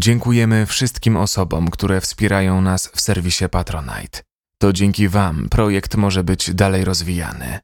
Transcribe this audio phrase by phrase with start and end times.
[0.00, 4.20] Dziękujemy wszystkim osobom, które wspierają nas w serwisie Patronite.
[4.58, 7.58] To dzięki Wam projekt może być dalej rozwijany.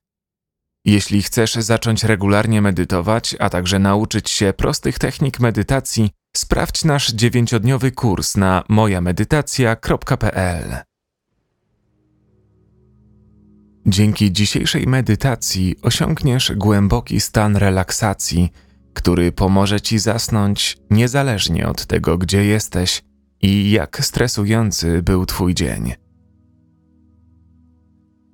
[0.84, 7.92] Jeśli chcesz zacząć regularnie medytować, a także nauczyć się prostych technik medytacji, sprawdź nasz dziewięciodniowy
[7.92, 10.76] kurs na mojamedytacja.pl.
[13.86, 18.52] Dzięki dzisiejszej medytacji osiągniesz głęboki stan relaksacji,
[18.96, 23.02] który pomoże ci zasnąć niezależnie od tego, gdzie jesteś
[23.42, 25.92] i jak stresujący był Twój dzień.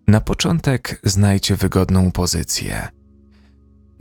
[0.09, 2.89] Na początek znajdź wygodną pozycję.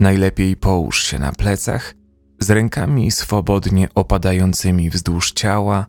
[0.00, 1.94] Najlepiej połóż się na plecach,
[2.40, 5.86] z rękami swobodnie opadającymi wzdłuż ciała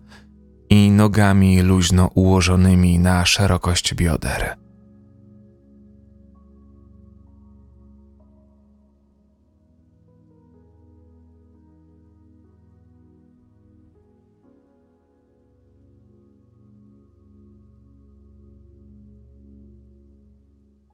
[0.69, 4.62] i nogami luźno ułożonymi na szerokość bioder.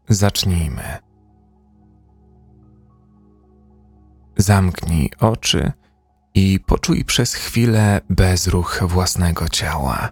[0.10, 0.98] Zacznijmy.
[4.38, 5.72] Zamknij oczy
[6.34, 10.10] i poczuj przez chwilę bezruch własnego ciała.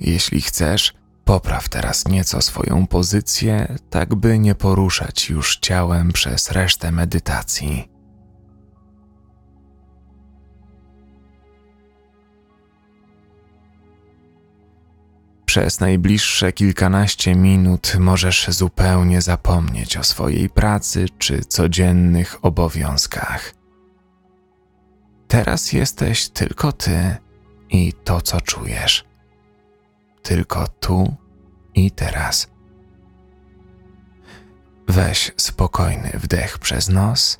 [0.00, 0.94] Jeśli chcesz,
[1.24, 7.88] Popraw teraz nieco swoją pozycję, tak by nie poruszać już ciałem przez resztę medytacji.
[15.44, 23.54] Przez najbliższe kilkanaście minut możesz zupełnie zapomnieć o swojej pracy czy codziennych obowiązkach.
[25.28, 27.16] Teraz jesteś tylko ty
[27.70, 29.13] i to, co czujesz
[30.24, 31.16] tylko tu
[31.74, 32.50] i teraz.
[34.88, 37.38] Weź spokojny wdech przez nos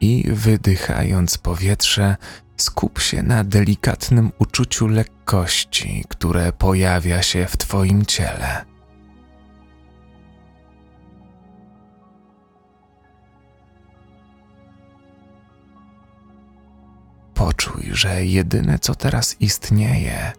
[0.00, 2.16] i wydychając powietrze,
[2.56, 8.73] skup się na delikatnym uczuciu lekkości, które pojawia się w Twoim ciele.
[17.34, 20.32] Poczuj, że jedyne co teraz istnieje,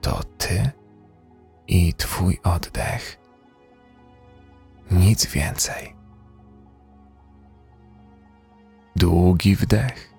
[0.00, 0.70] to Ty
[1.68, 3.18] i Twój oddech.
[4.90, 5.94] Nic więcej.
[8.96, 10.12] Długi wdech.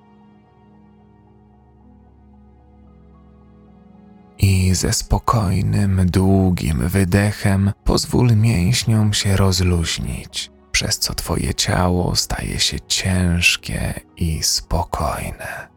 [4.37, 12.79] I ze spokojnym, długim wydechem pozwól mięśniom się rozluźnić, przez co Twoje ciało staje się
[12.79, 15.72] ciężkie i spokojne.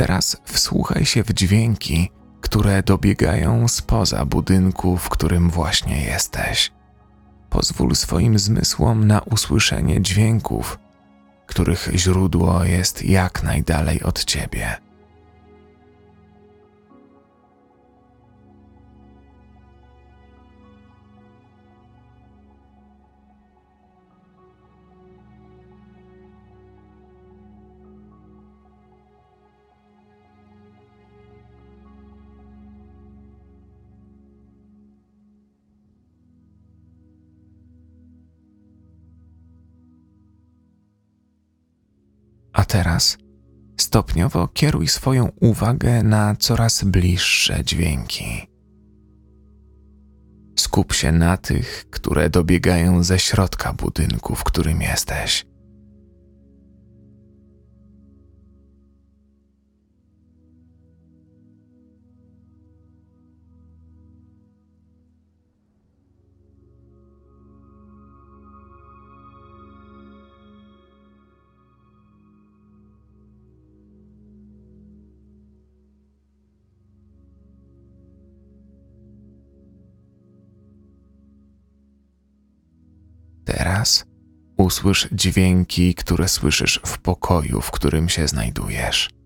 [0.00, 6.72] Teraz wsłuchaj się w dźwięki, które dobiegają spoza budynku, w którym właśnie jesteś.
[7.50, 10.78] Pozwól swoim zmysłom na usłyszenie dźwięków,
[11.46, 14.76] których źródło jest jak najdalej od ciebie.
[42.70, 43.18] Teraz
[43.76, 48.46] stopniowo kieruj swoją uwagę na coraz bliższe dźwięki.
[50.58, 55.49] Skup się na tych, które dobiegają ze środka budynku, w którym jesteś.
[84.70, 89.19] Usłysz dźwięki, które słyszysz w pokoju, w którym się znajdujesz.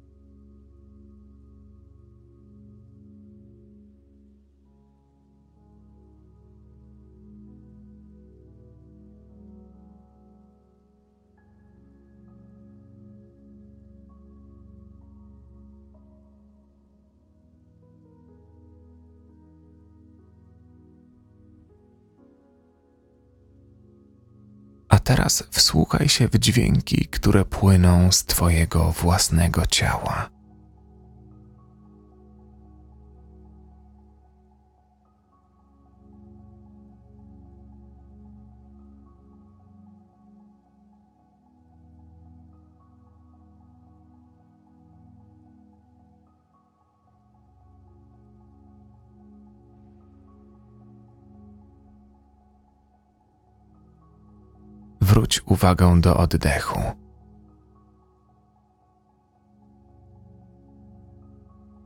[25.25, 30.31] Teraz wsłuchaj się w dźwięki, które płyną z Twojego własnego ciała.
[55.15, 56.81] Wróć uwagę do oddechu.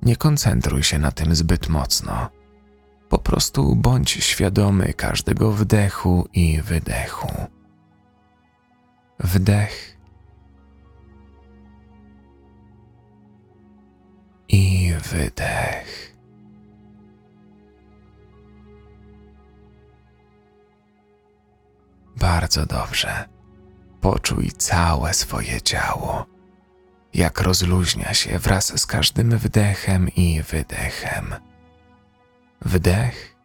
[0.03, 2.29] Nie koncentruj się na tym zbyt mocno.
[3.09, 7.29] Po prostu bądź świadomy każdego wdechu i wydechu.
[9.19, 9.99] Wdech
[14.49, 15.98] i wydech.
[22.19, 23.29] Bardzo dobrze.
[24.00, 26.26] Poczuj całe swoje ciało,
[27.15, 31.35] jak rozluźnia się wraz z każdym wdechem i wydechem.
[32.61, 33.37] Wdech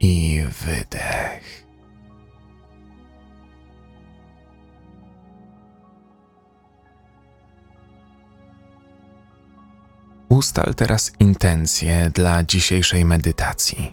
[0.00, 1.61] i wydech.
[10.32, 13.92] Ustal teraz intencje dla dzisiejszej medytacji.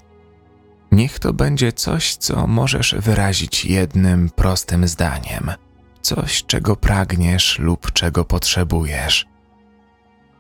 [0.92, 5.52] Niech to będzie coś, co możesz wyrazić jednym prostym zdaniem,
[6.02, 9.26] coś, czego pragniesz lub czego potrzebujesz.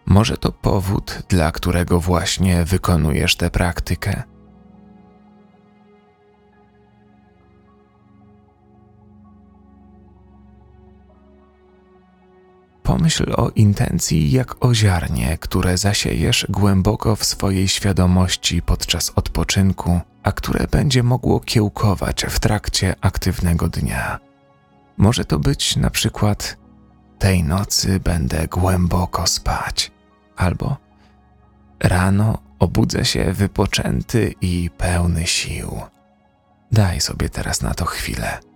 [0.05, 4.23] Może to powód, dla którego właśnie wykonujesz tę praktykę.
[12.89, 20.31] Pomyśl o intencji jak o ziarnie, które zasiejesz głęboko w swojej świadomości podczas odpoczynku, a
[20.31, 24.19] które będzie mogło kiełkować w trakcie aktywnego dnia.
[24.97, 26.57] Może to być na przykład
[27.19, 29.91] tej nocy będę głęboko spać,
[30.35, 30.77] albo
[31.79, 35.81] rano obudzę się wypoczęty i pełny sił.
[36.71, 38.48] Daj sobie teraz na to chwilę.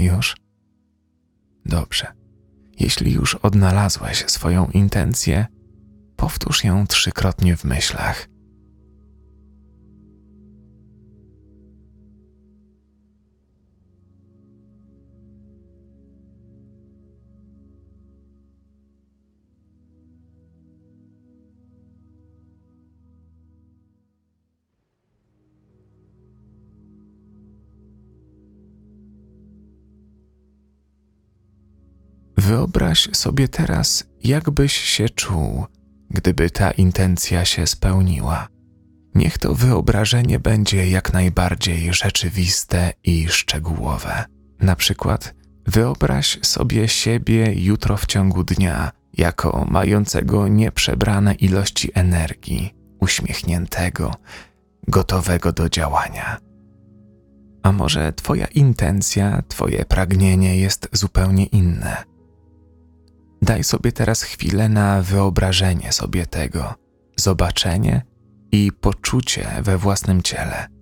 [0.00, 0.36] Już?
[1.66, 2.06] Dobrze.
[2.78, 5.46] Jeśli już odnalazłeś swoją intencję,
[6.16, 8.29] powtórz ją trzykrotnie w myślach.
[32.50, 35.66] Wyobraź sobie teraz, jakbyś się czuł,
[36.10, 38.48] gdyby ta intencja się spełniła.
[39.14, 44.24] Niech to wyobrażenie będzie jak najbardziej rzeczywiste i szczegółowe.
[44.60, 45.34] Na przykład,
[45.66, 54.14] wyobraź sobie siebie jutro w ciągu dnia jako mającego nieprzebrane ilości energii, uśmiechniętego,
[54.88, 56.38] gotowego do działania.
[57.62, 62.09] A może Twoja intencja, Twoje pragnienie jest zupełnie inne?
[63.42, 66.74] Daj sobie teraz chwilę na wyobrażenie sobie tego,
[67.16, 68.02] zobaczenie
[68.52, 70.79] i poczucie we własnym ciele.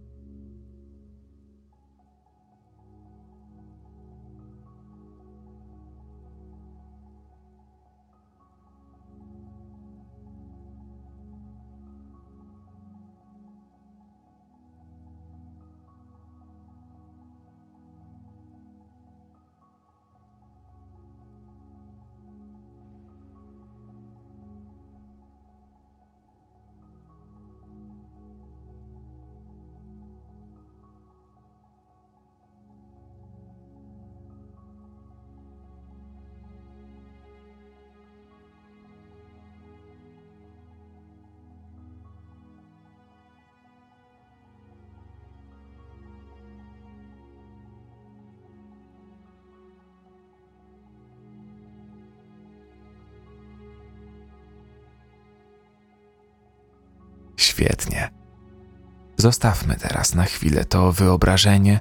[59.29, 61.81] Zostawmy teraz na chwilę to wyobrażenie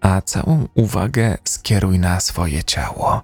[0.00, 3.22] a całą uwagę skieruj na swoje ciało.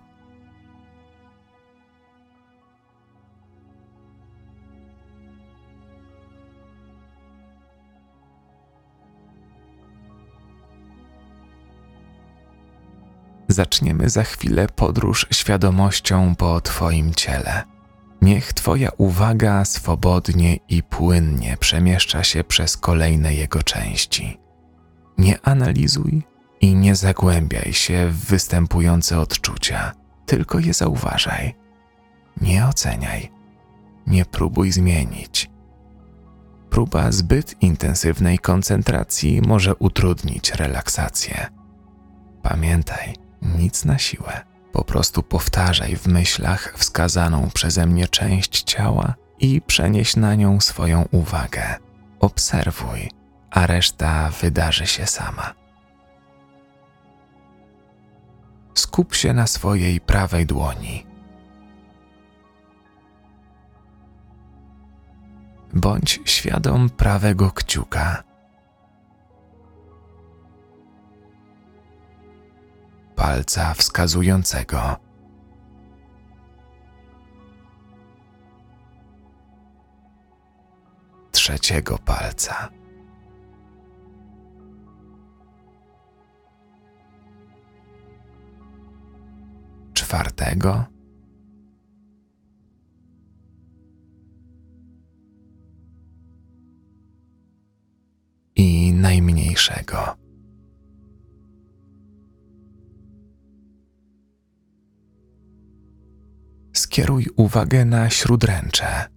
[13.49, 17.78] Zaczniemy za chwilę podróż świadomością po Twoim ciele.
[18.23, 24.39] Niech Twoja uwaga swobodnie i płynnie przemieszcza się przez kolejne jego części.
[25.19, 26.23] Nie analizuj
[26.61, 29.93] i nie zagłębiaj się w występujące odczucia,
[30.27, 31.55] tylko je zauważaj.
[32.41, 33.31] Nie oceniaj,
[34.07, 35.51] nie próbuj zmienić.
[36.71, 41.47] Próba zbyt intensywnej koncentracji może utrudnić relaksację.
[42.43, 44.48] Pamiętaj, nic na siłę.
[44.73, 51.05] Po prostu powtarzaj w myślach wskazaną przeze mnie część ciała i przenieś na nią swoją
[51.11, 51.75] uwagę.
[52.21, 53.11] Obserwuj,
[53.51, 55.55] a reszta wydarzy się sama.
[58.75, 61.07] Skup się na swojej prawej dłoni.
[65.75, 68.28] Bądź świadom prawego kciuka.
[73.19, 74.97] Palca wskazującego.
[81.33, 82.69] Trzeciego palca.
[89.95, 90.85] Czwartego.
[98.57, 100.28] I najmniejszego.
[106.89, 109.09] Skieruj uwagę na śródręcze.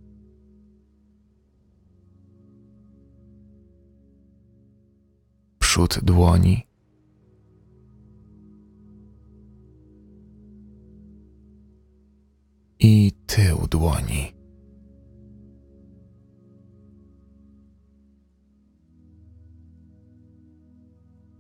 [5.60, 6.68] Przód dłoni.
[12.80, 14.34] I tył dłoni.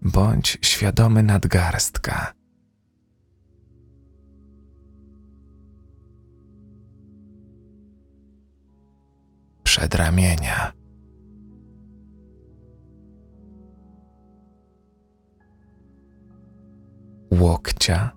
[0.01, 2.40] Bądź świadomy nadgarstka
[9.71, 10.73] przedramienia.
[17.31, 18.11] Łokcia.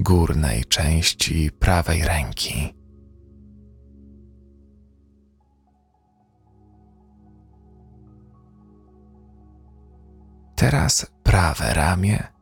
[0.00, 2.74] Górnej części prawej ręki.
[10.56, 12.33] Teraz prawe ramię.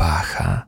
[0.00, 0.66] Pacha.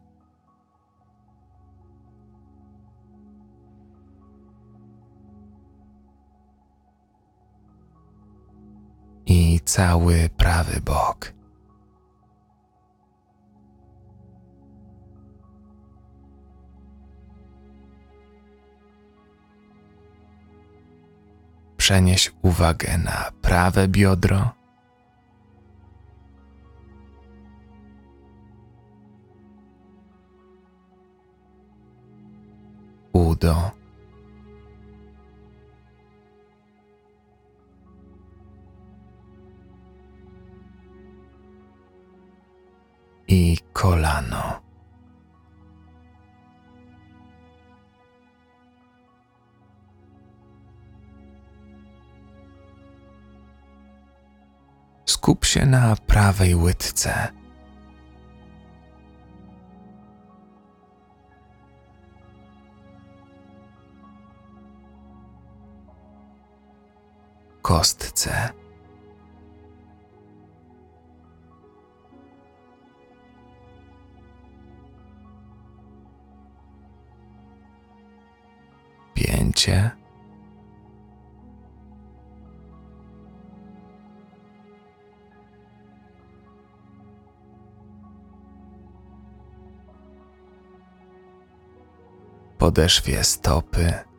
[9.26, 11.32] I cały prawy bok.
[21.76, 24.61] Przenieś uwagę na prawe biodro.
[33.12, 33.70] Udo.
[43.28, 44.62] I kolano.
[55.22, 57.41] skup się na prawej łydce.
[67.72, 68.52] Kostce.
[79.14, 79.90] Pięcie.
[92.58, 94.11] podeszwie stopy.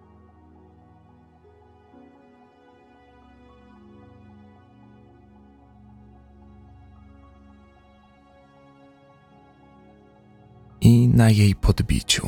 [11.24, 12.28] Na jej podbiciu.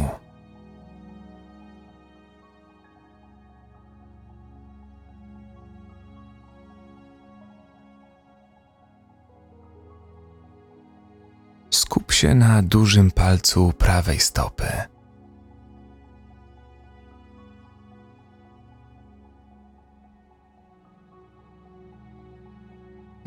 [11.70, 14.68] Skup się na dużym palcu prawej stopy.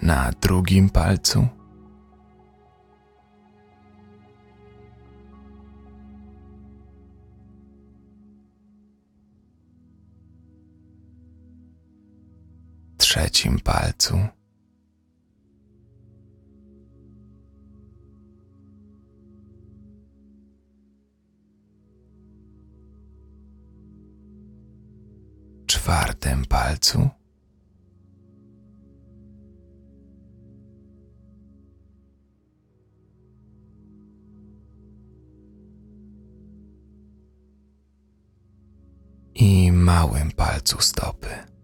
[0.03, 1.58] Na drugim palcu.
[13.19, 14.19] Trzecim palcu.
[25.67, 27.09] czwartym palcu.
[39.35, 41.58] I małym palcu stopy.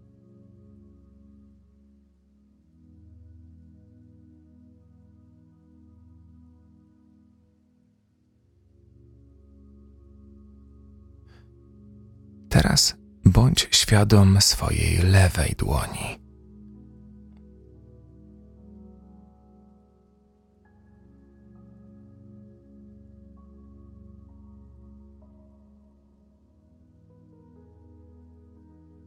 [12.65, 12.95] Teraz
[13.25, 16.19] bądź świadom swojej lewej dłoni.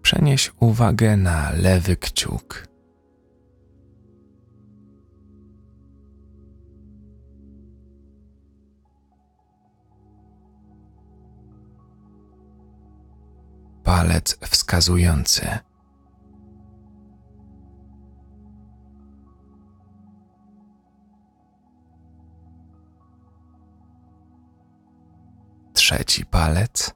[0.03, 2.68] Przenieś uwagę na lewy kciuk.
[13.89, 15.59] Palec wskazujący.
[25.73, 26.95] Trzeci palec.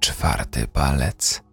[0.00, 1.45] Czwarty palec.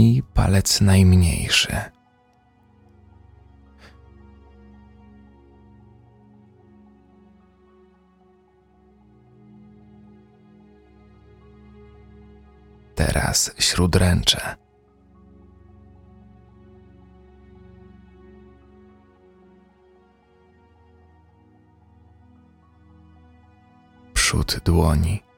[0.00, 1.76] I palec najmniejszy.
[12.94, 14.56] Teraz śródręcze.
[24.14, 25.29] Przód dłoni.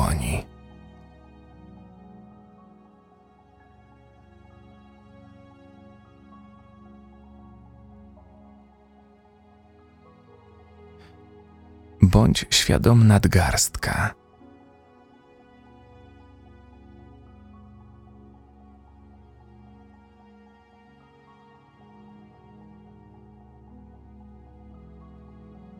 [0.00, 0.46] Dłoni.
[12.02, 14.14] Bądź świadom nadgarstka.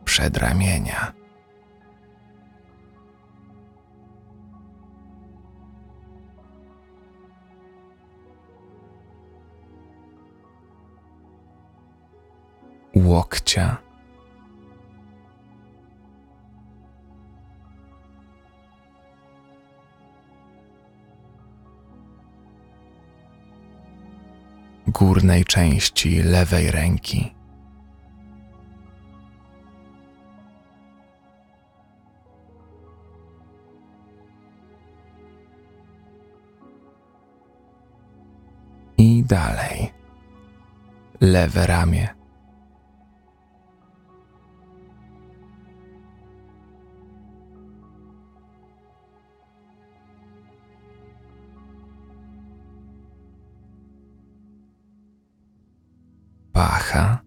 [0.05, 1.20] Przedramienia.
[13.31, 13.77] Łokcia.
[24.87, 27.35] Górnej części lewej ręki.
[38.97, 39.91] I dalej.
[41.21, 42.20] Lewe ramię.
[56.61, 57.23] Pacha.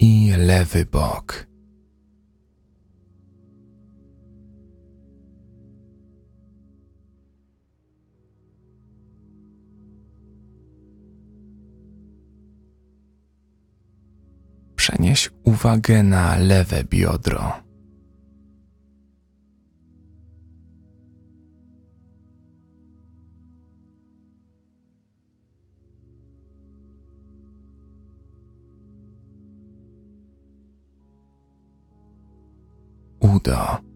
[0.00, 1.51] I lewy bok.
[15.12, 17.52] Przenieś uwagę na lewe biodro.
[33.20, 33.91] Udo.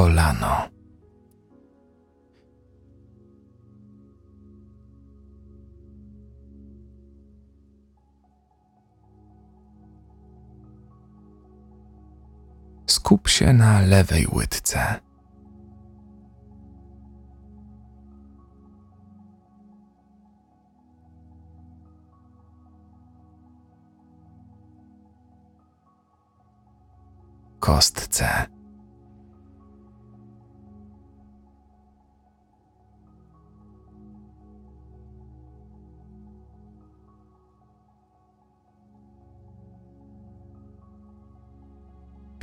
[0.00, 0.68] Kolano.
[12.86, 15.00] Skup się na lewej łydce.
[27.60, 28.59] Kostce.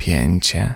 [0.08, 0.74] Pięcie.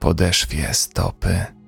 [0.00, 1.61] Podeszwie stopy.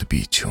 [0.00, 0.50] Podbiciu.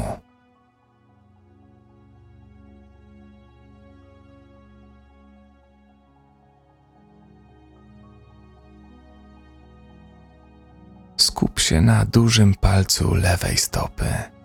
[11.17, 14.38] Skup się na dużym palcu lewej stopy.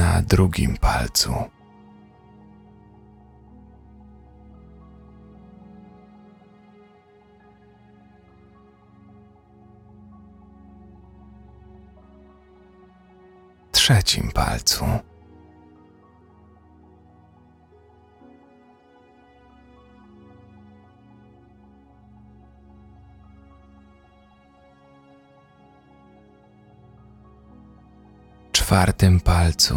[0.00, 1.34] Na drugim palcu.
[13.70, 14.84] Trzecim palcu.
[28.70, 29.74] Czwartym palcu.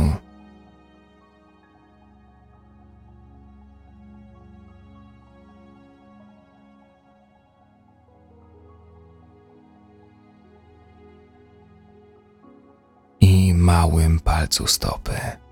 [13.22, 15.43] I małym palcu stopy.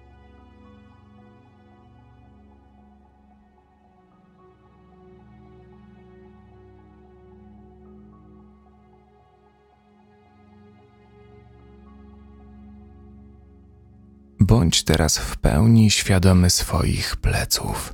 [14.51, 17.93] Bądź teraz w pełni świadomy swoich pleców.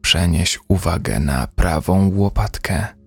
[0.00, 3.03] Przenieś uwagę na prawą łopatkę.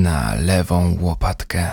[0.00, 1.70] Na lewą łopatkę.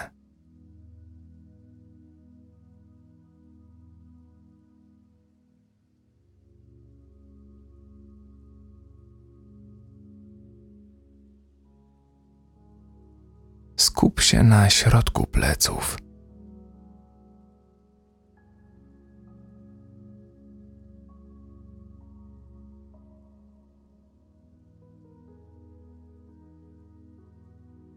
[13.78, 15.98] Skup się na środku pleców.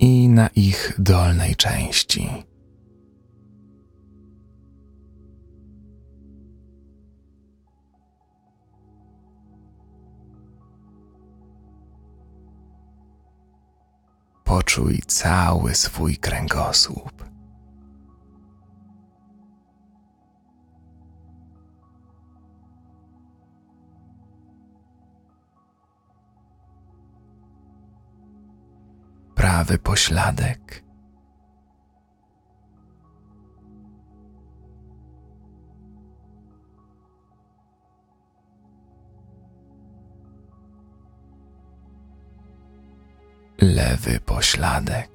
[0.01, 2.31] I na ich dolnej części.
[14.45, 17.30] Poczuj cały swój kręgosłup.
[29.51, 30.85] Prawy pośladek.
[43.59, 45.11] Lewy pośladek.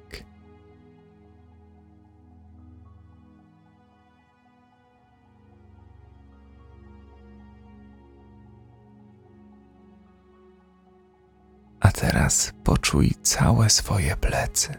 [12.26, 14.74] Teraz poczuj całe swoje plecy.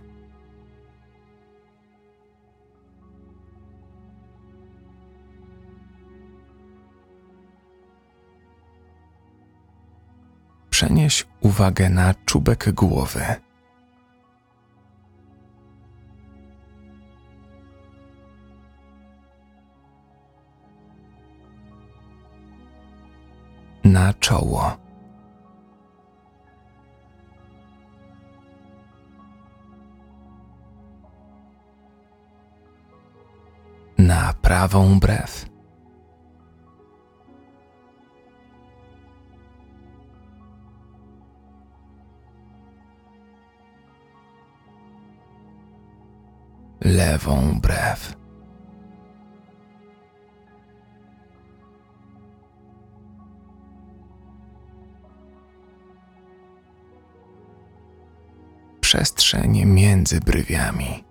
[10.69, 13.25] Przenieś uwagę na czubek głowy.
[23.83, 24.86] Na czoło.
[34.17, 35.45] Na prawą brew.
[46.81, 48.17] lewą brew.
[58.81, 61.06] Przestrzeń między brwiami.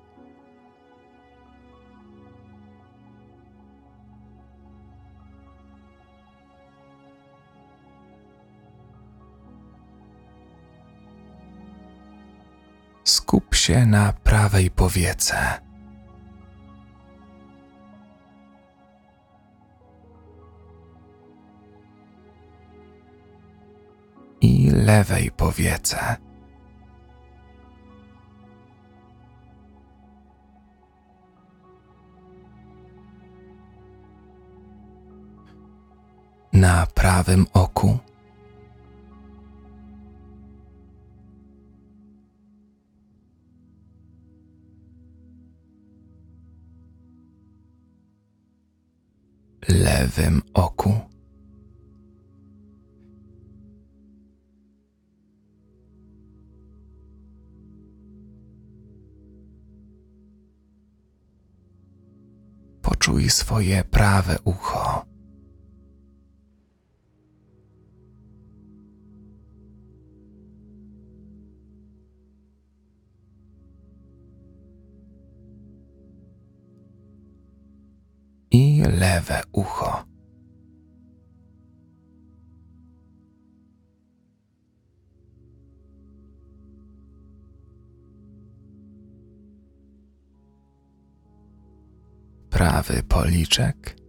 [13.16, 15.60] Skup się na prawej powiece.
[24.40, 26.16] I lewej powiece.
[36.52, 37.98] Na prawym oku.
[49.96, 51.00] Lewym oku.
[62.82, 65.15] Poczuj swoje prawe ucho.
[78.90, 80.04] Lewe ucho.
[92.50, 94.05] Prawy policzek.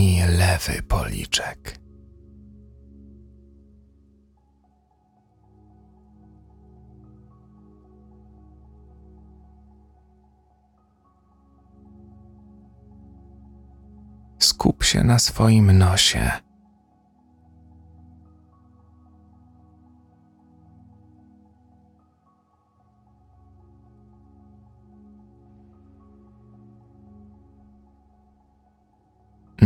[0.00, 1.80] I lewy policzek.
[14.38, 16.30] Skup się na swoim nosie.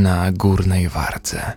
[0.04, 1.56] Na górnej wardze.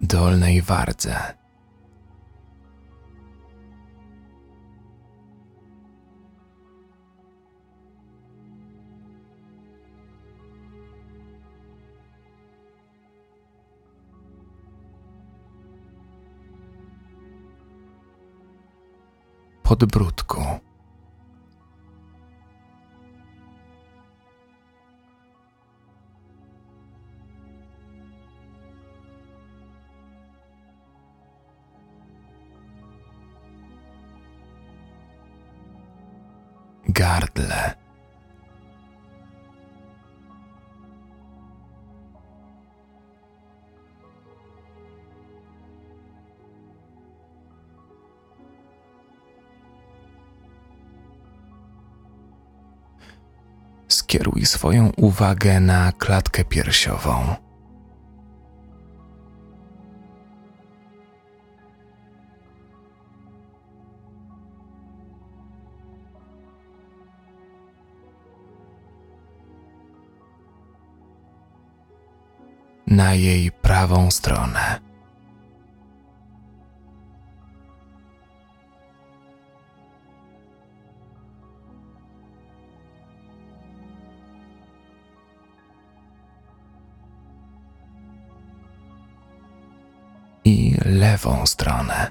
[0.00, 1.37] Dolnej wardze.
[19.68, 20.40] Podbródku.
[36.88, 37.87] Gardle.
[54.08, 57.34] Skieruj swoją uwagę na klatkę piersiową.
[72.86, 74.87] Na jej prawą stronę.
[91.18, 92.10] lewą stronę.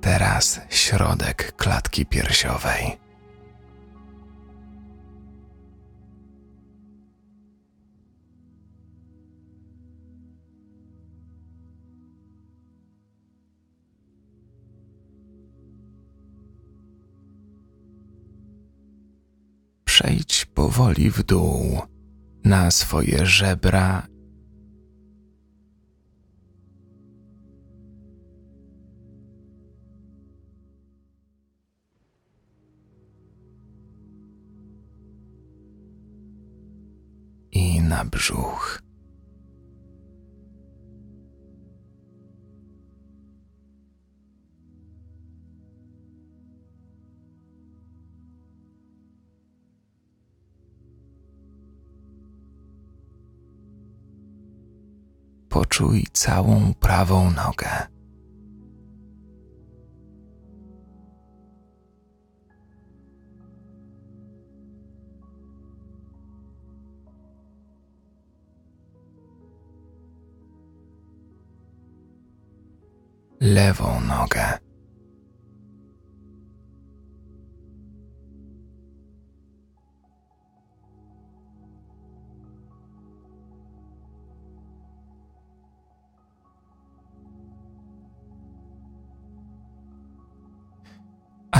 [0.00, 3.09] Teraz środek klatki piersiowej.
[20.90, 21.80] Powoli w dół
[22.44, 24.06] na swoje żebra
[37.52, 38.89] i na brzuch.
[55.50, 57.86] Poczuj całą prawą nogę.
[73.40, 74.69] lewą nogę.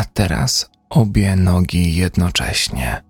[0.01, 3.03] A teraz obie nogi jednocześnie.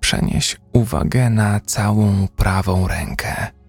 [0.00, 3.63] przenieś uwagę na całą prawą rękę.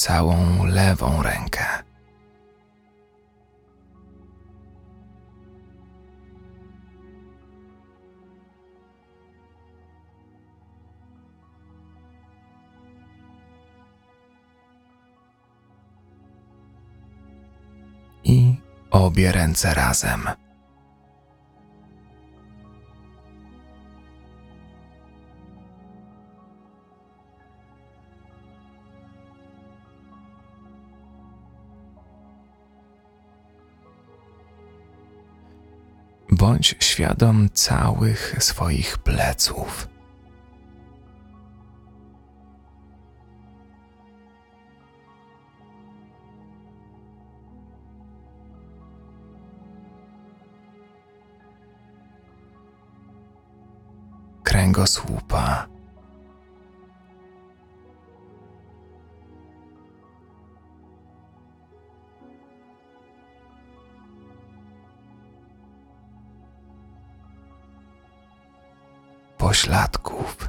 [0.00, 1.64] Całą lewą rękę.
[18.24, 18.56] i
[18.90, 20.39] obie ręce razem.
[36.40, 39.88] Bądź świadom całych swoich pleców.
[54.42, 55.69] kręgosłupa.
[69.70, 70.46] Pośladków.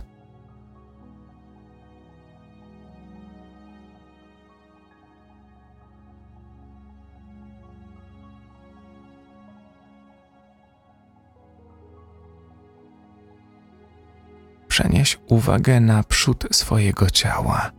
[14.68, 17.72] przenieś uwagę na przód swojego ciała.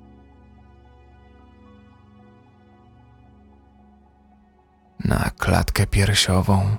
[5.04, 6.76] Na klatkę piersiową.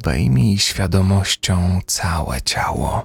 [0.00, 3.02] Obejmij świadomością całe ciało.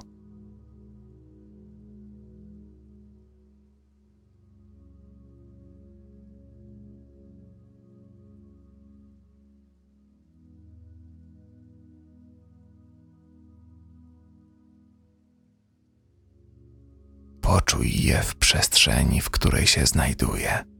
[17.40, 20.75] Poczuj je w przestrzeni, w której się znajduje.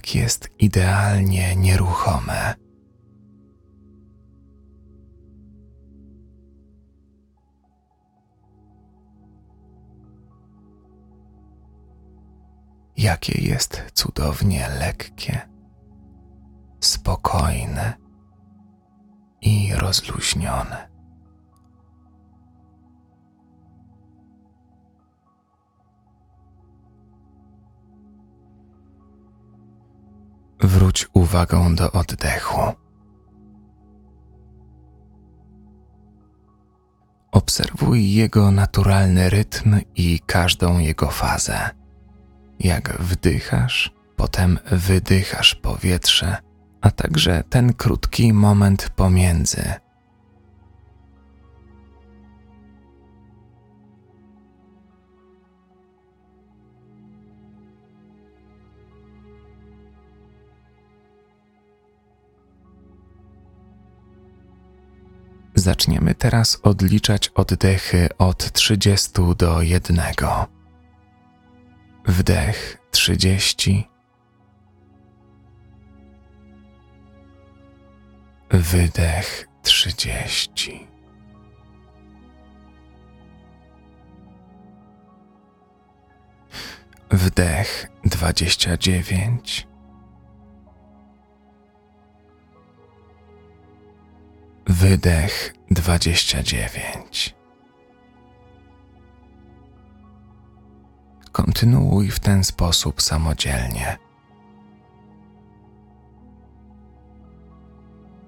[0.00, 2.54] Jak jest idealnie nieruchome.
[12.96, 15.48] Jakie jest cudownie lekkie,
[16.80, 17.94] spokojne
[19.40, 20.89] i rozluźnione.
[30.62, 32.60] Wróć uwagą do oddechu.
[37.32, 41.70] Obserwuj jego naturalny rytm i każdą jego fazę.
[42.60, 46.36] Jak wdychasz, potem wydychasz powietrze,
[46.80, 49.74] a także ten krótki moment pomiędzy
[65.60, 70.00] Zaczniemy teraz odliczać oddechy od 30 do 1.
[72.06, 73.88] Wdech 30.
[78.50, 80.88] Wydech 30.
[87.10, 89.69] Wdech 29.
[94.70, 97.34] Wydech 29.
[101.32, 103.98] Kontynuuj w ten sposób samodzielnie.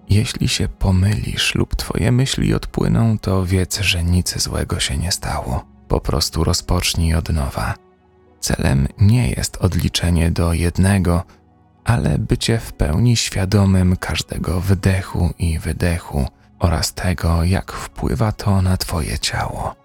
[0.08, 5.64] Jeśli się pomylisz lub twoje myśli odpłyną, to wiedz, że nic złego się nie stało.
[5.88, 7.74] Po prostu rozpocznij od nowa.
[8.40, 11.24] Celem nie jest odliczenie do jednego,
[11.84, 16.26] ale bycie w pełni świadomym każdego wdechu i wydechu
[16.58, 19.81] oraz tego, jak wpływa to na Twoje ciało.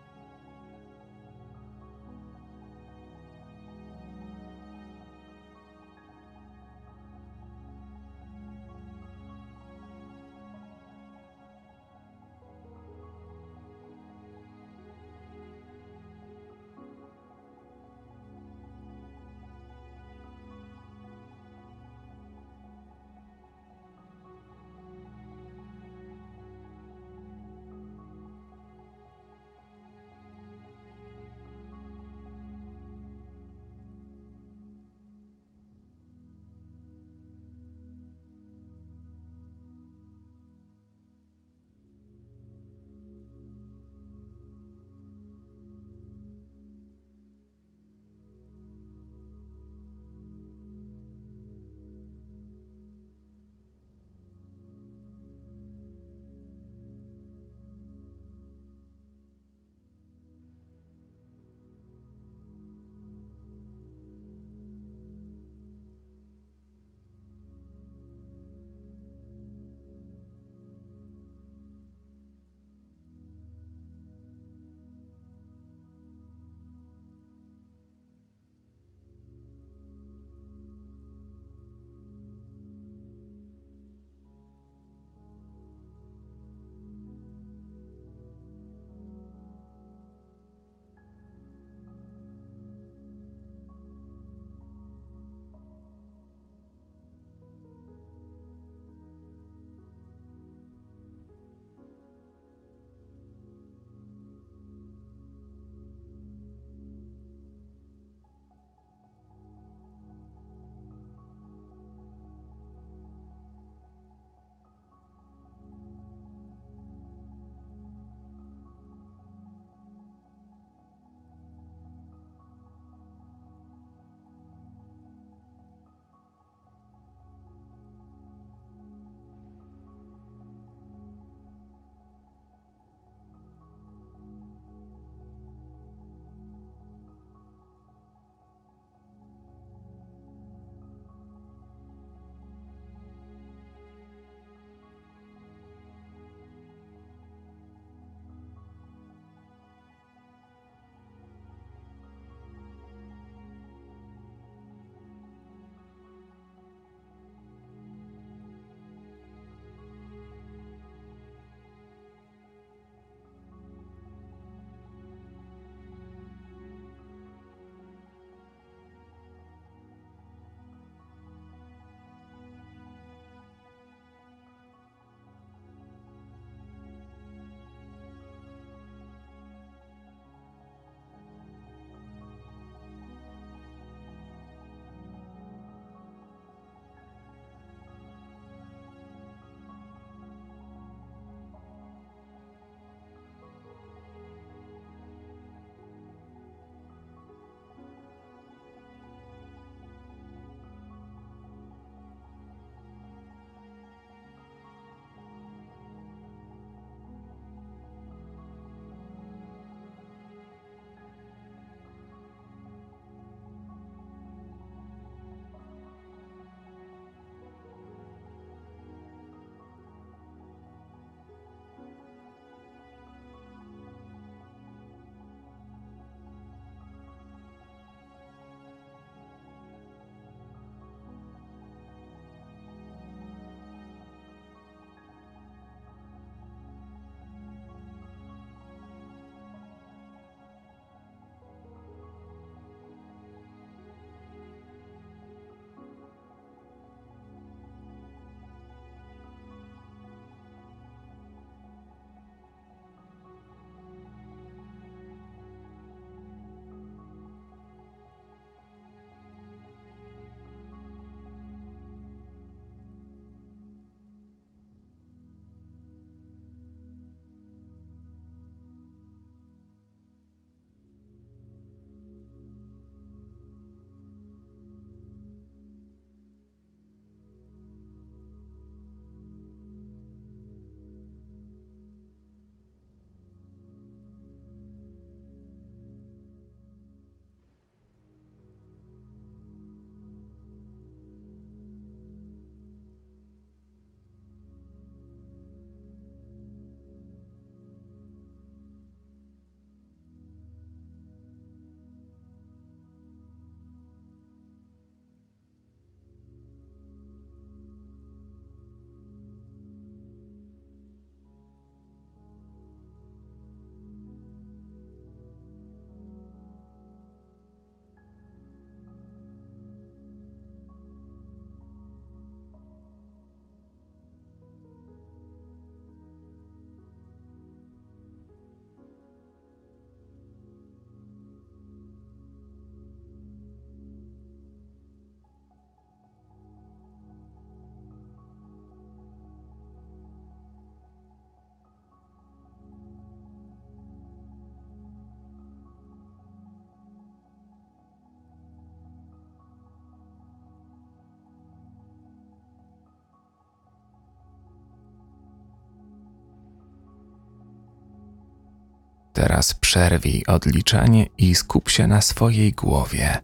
[359.18, 363.18] Teraz przerwij odliczanie i skup się na swojej głowie,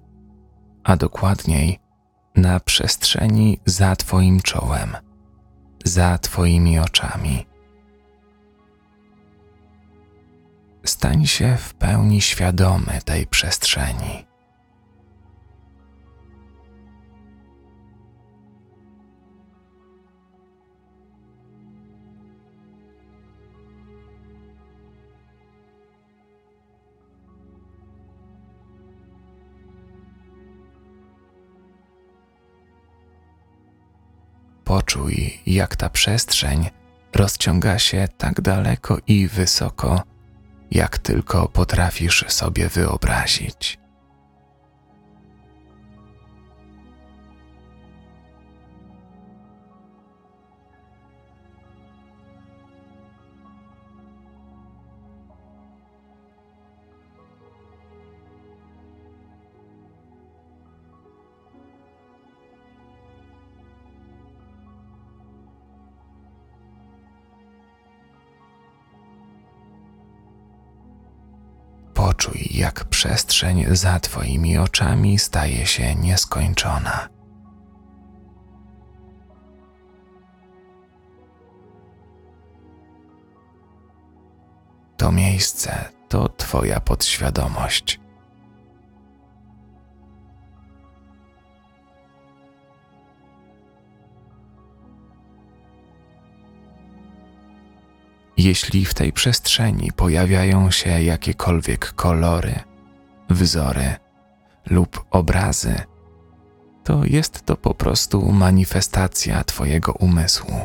[0.84, 1.80] a dokładniej
[2.36, 4.98] na przestrzeni za Twoim czołem,
[5.86, 7.46] za Twoimi oczami.
[10.86, 14.26] Stań się w pełni świadomy tej przestrzeni.
[34.74, 36.70] Poczuj, jak ta przestrzeń
[37.16, 40.02] rozciąga się tak daleko i wysoko,
[40.72, 43.83] jak tylko potrafisz sobie wyobrazić.
[72.04, 77.10] Poczuj, jak przestrzeń za Twoimi oczami staje się nieskończona.
[84.98, 88.03] To miejsce to Twoja podświadomość.
[98.38, 102.60] Jeśli w tej przestrzeni pojawiają się jakiekolwiek kolory,
[103.30, 103.96] wzory
[104.66, 105.76] lub obrazy,
[106.84, 110.56] to jest to po prostu manifestacja Twojego umysłu.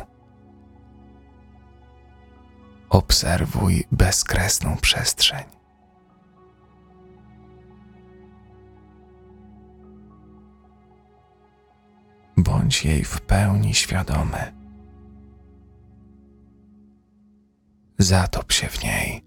[2.89, 5.43] Obserwuj bezkresną przestrzeń.
[12.37, 14.58] Bądź jej w pełni świadomy.
[17.99, 19.23] Zatop się w niej.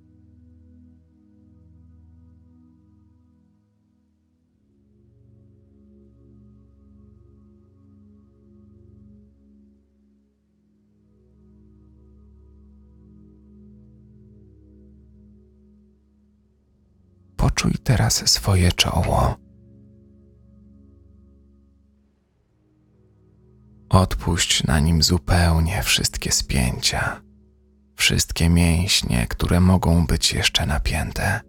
[17.36, 19.36] Poczuj teraz swoje czoło.
[23.88, 27.31] Odpuść na nim zupełnie wszystkie spięcia
[28.02, 31.40] wszystkie mięśnie, które mogą być jeszcze napięte.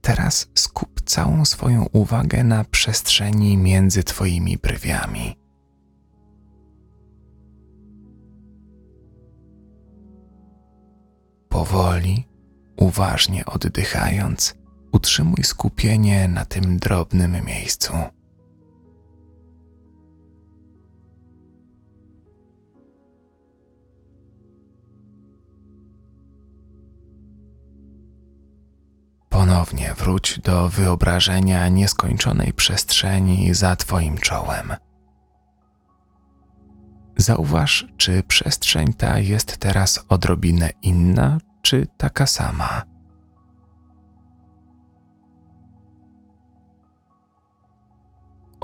[0.00, 5.36] Teraz skup całą swoją uwagę na przestrzeni między Twoimi brwiami.
[11.48, 12.28] Powoli,
[12.76, 14.63] uważnie oddychając,
[14.94, 17.92] utrzymuj skupienie na tym drobnym miejscu.
[29.28, 34.74] Ponownie wróć do wyobrażenia nieskończonej przestrzeni za Twoim czołem.
[37.16, 42.93] Zauważ, czy przestrzeń ta jest teraz odrobinę inna, czy taka sama.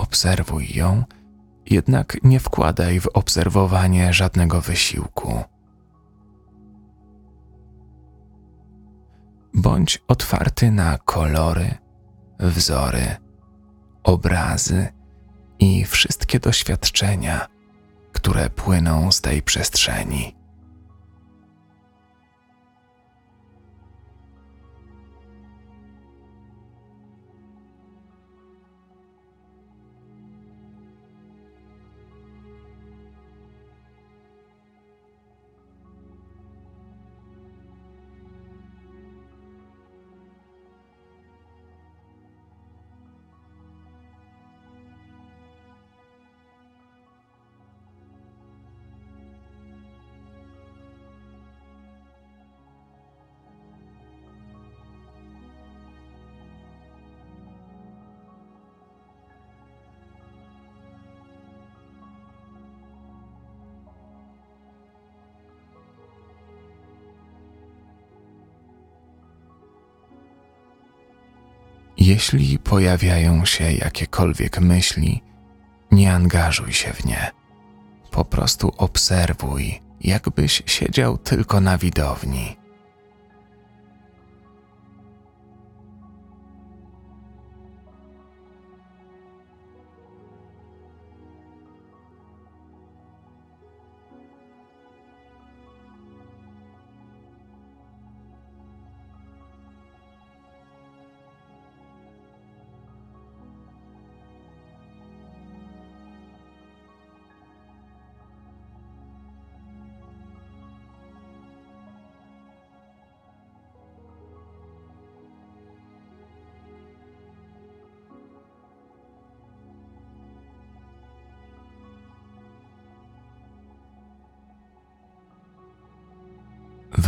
[0.01, 1.05] Obserwuj ją,
[1.66, 5.44] jednak nie wkładaj w obserwowanie żadnego wysiłku.
[9.55, 11.74] Bądź otwarty na kolory,
[12.38, 13.16] wzory,
[14.03, 14.88] obrazy
[15.59, 17.46] i wszystkie doświadczenia,
[18.12, 20.39] które płyną z tej przestrzeni.
[72.21, 75.23] Jeśli pojawiają się jakiekolwiek myśli,
[75.91, 77.31] Nie angażuj się w nie.
[78.11, 82.57] Po prostu obserwuj, jakbyś siedział tylko na widowni.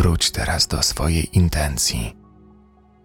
[0.03, 2.17] Wróć teraz do swojej intencji.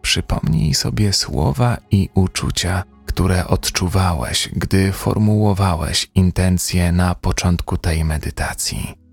[0.01, 9.06] Przypomnij sobie słowa i uczucia, które odczuwałeś, gdy formułowałeś intencje na początku tej medytacji.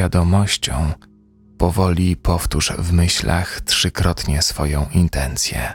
[0.00, 0.92] Świadomością
[1.58, 5.72] powoli powtórz w myślach trzykrotnie swoją intencję.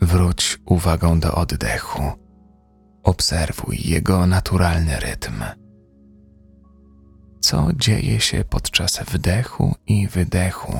[0.00, 2.21] Wróć uwagą do oddechu.
[3.02, 5.44] Obserwuj jego naturalny rytm.
[7.40, 10.78] Co dzieje się podczas wdechu i wydechu,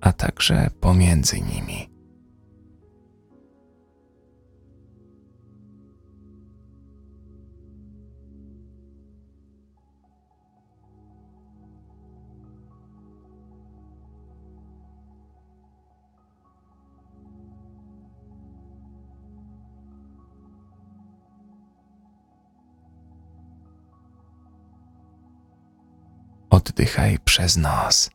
[0.00, 1.89] a także pomiędzy nimi.
[26.50, 28.10] Oddychaj przez nos.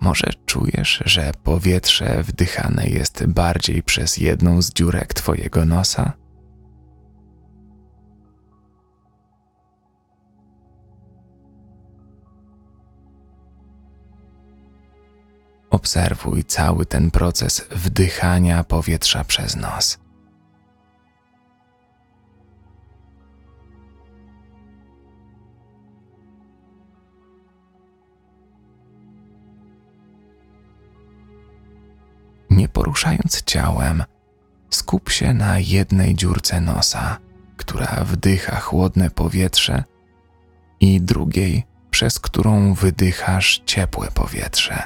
[0.00, 6.12] Może czujesz, że powietrze wdychane jest bardziej przez jedną z dziurek Twojego nosa?
[15.70, 20.03] Obserwuj cały ten proces wdychania powietrza przez nos.
[32.84, 34.04] Poruszając ciałem,
[34.70, 37.18] skup się na jednej dziurce nosa,
[37.56, 39.84] która wdycha chłodne powietrze,
[40.80, 44.82] i drugiej, przez którą wydychasz ciepłe powietrze.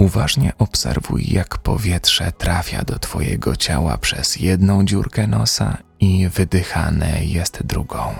[0.00, 7.62] Uważnie obserwuj, jak powietrze trafia do Twojego ciała przez jedną dziurkę nosa i wydychane jest
[7.62, 8.14] drugą.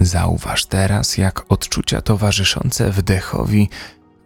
[0.00, 3.68] Zauważ teraz, jak odczucia towarzyszące wdechowi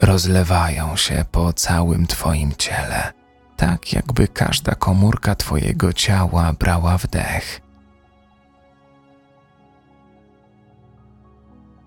[0.00, 3.12] rozlewają się po całym Twoim ciele,
[3.56, 7.60] tak jakby każda komórka Twojego ciała brała wdech.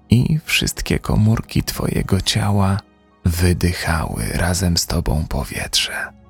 [0.10, 2.78] I wszystkie komórki Twojego ciała
[3.26, 6.23] wydychały razem z Tobą powietrze.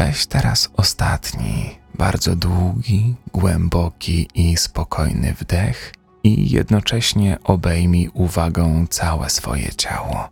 [0.00, 9.68] Weź teraz ostatni, bardzo długi, głęboki i spokojny wdech i jednocześnie obejmij uwagą całe swoje
[9.74, 10.28] ciało.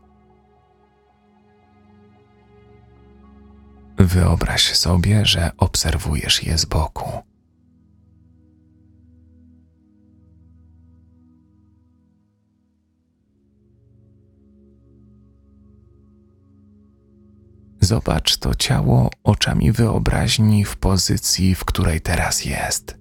[3.98, 7.22] Wyobraź sobie, że obserwujesz je z boku.
[17.88, 22.96] Zobacz to ciało oczami wyobraźni w pozycji, w której teraz jest.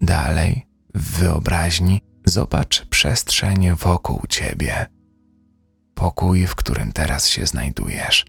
[0.00, 4.95] Dalej, w wyobraźni, zobacz przestrzeń wokół ciebie.
[5.96, 8.24] Pokój, w którym teraz się znajdujesz.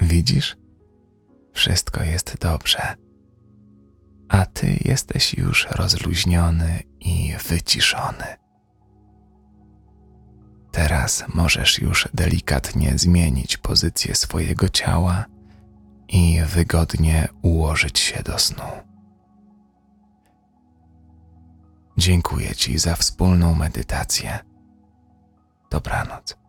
[0.00, 0.56] Widzisz?
[1.52, 3.07] Wszystko jest dobrze.
[4.28, 8.36] A ty jesteś już rozluźniony i wyciszony.
[10.72, 15.24] Teraz możesz już delikatnie zmienić pozycję swojego ciała
[16.08, 18.64] i wygodnie ułożyć się do snu.
[21.96, 24.38] Dziękuję Ci za wspólną medytację.
[25.70, 26.47] Dobranoc.